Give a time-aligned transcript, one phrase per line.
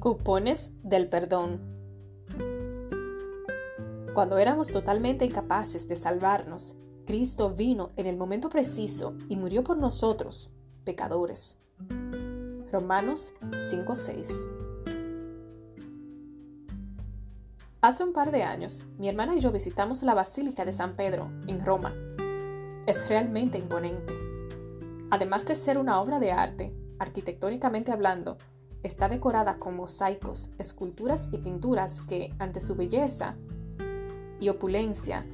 [0.00, 1.60] Cupones del perdón.
[4.14, 6.74] Cuando éramos totalmente incapaces de salvarnos,
[7.04, 11.58] Cristo vino en el momento preciso y murió por nosotros, pecadores.
[12.72, 14.48] Romanos 5:6
[17.82, 21.30] Hace un par de años, mi hermana y yo visitamos la Basílica de San Pedro,
[21.46, 21.94] en Roma.
[22.86, 24.14] Es realmente imponente.
[25.10, 28.38] Además de ser una obra de arte, arquitectónicamente hablando,
[28.82, 33.36] está decorada con mosaicos, esculturas y pinturas que, ante su belleza
[34.40, 35.26] y opulencia,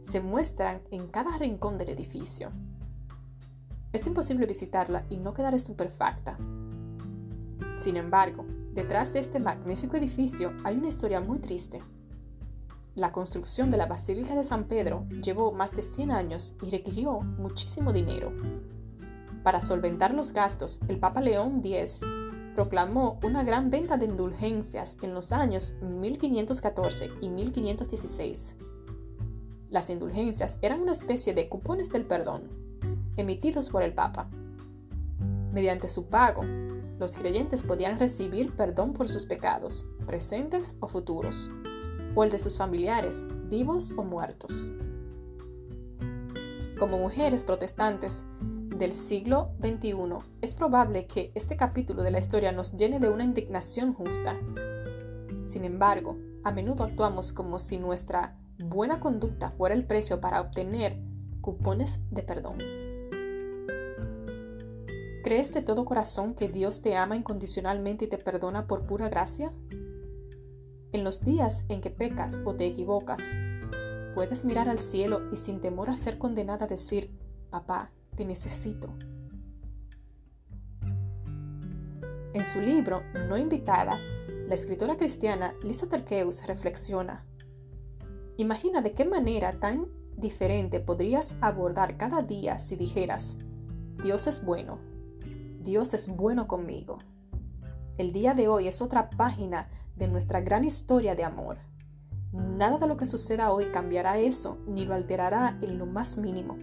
[0.00, 2.50] se muestran en cada rincón del edificio.
[3.92, 6.38] Es imposible visitarla y no quedar estupefacta.
[7.76, 11.82] Sin embargo, detrás de este magnífico edificio hay una historia muy triste.
[12.94, 17.20] La construcción de la Basílica de San Pedro llevó más de 100 años y requirió
[17.20, 18.32] muchísimo dinero.
[19.42, 22.04] Para solventar los gastos, el Papa León X
[22.54, 28.56] proclamó una gran venta de indulgencias en los años 1514 y 1516.
[29.70, 32.42] Las indulgencias eran una especie de cupones del perdón,
[33.16, 34.28] emitidos por el Papa.
[35.52, 36.42] Mediante su pago,
[36.98, 41.50] los creyentes podían recibir perdón por sus pecados, presentes o futuros,
[42.14, 44.72] o el de sus familiares, vivos o muertos.
[46.78, 48.24] Como mujeres protestantes,
[48.80, 49.94] del siglo XXI,
[50.40, 54.40] es probable que este capítulo de la historia nos llene de una indignación justa.
[55.44, 60.98] Sin embargo, a menudo actuamos como si nuestra buena conducta fuera el precio para obtener
[61.42, 62.56] cupones de perdón.
[65.22, 69.52] ¿Crees de todo corazón que Dios te ama incondicionalmente y te perdona por pura gracia?
[70.92, 73.36] En los días en que pecas o te equivocas,
[74.14, 77.14] puedes mirar al cielo y sin temor a ser condenada decir,
[77.50, 78.92] papá, te necesito.
[82.32, 83.98] En su libro No invitada,
[84.46, 87.24] la escritora cristiana Lisa Terkeus reflexiona,
[88.40, 93.36] Imagina de qué manera tan diferente podrías abordar cada día si dijeras,
[94.02, 94.78] Dios es bueno,
[95.60, 96.96] Dios es bueno conmigo.
[97.98, 101.58] El día de hoy es otra página de nuestra gran historia de amor.
[102.32, 106.56] Nada de lo que suceda hoy cambiará eso ni lo alterará en lo más mínimo.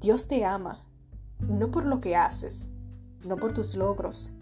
[0.00, 0.82] Dios te ama,
[1.40, 2.70] no por lo que haces,
[3.26, 4.32] no por tus logros,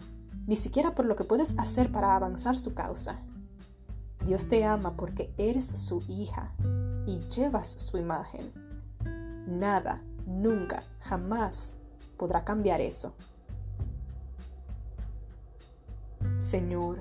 [0.47, 3.19] ni siquiera por lo que puedes hacer para avanzar su causa.
[4.25, 6.53] Dios te ama porque eres su hija
[7.05, 8.53] y llevas su imagen.
[9.47, 11.75] Nada, nunca, jamás
[12.15, 13.13] podrá cambiar eso.
[16.37, 16.99] Señor,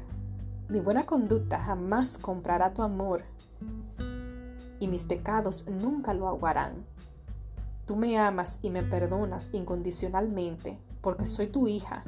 [0.69, 3.23] mi buena conducta jamás comprará tu amor
[4.81, 6.88] y mis pecados nunca lo aguarán.
[7.89, 12.05] Tú me amas y me perdonas incondicionalmente porque soy tu hija.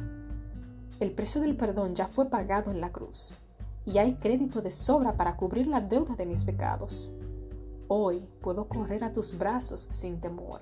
[1.00, 3.38] El precio del perdón ya fue pagado en la cruz
[3.86, 7.14] y hay crédito de sobra para cubrir la deuda de mis pecados.
[7.88, 10.60] Hoy puedo correr a tus brazos sin temor.